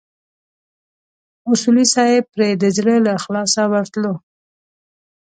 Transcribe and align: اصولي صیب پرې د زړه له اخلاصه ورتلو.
اصولي 1.51 1.85
صیب 1.93 2.23
پرې 2.33 2.49
د 2.61 2.63
زړه 2.77 2.95
له 3.05 3.11
اخلاصه 3.19 3.61
ورتلو. 3.71 4.13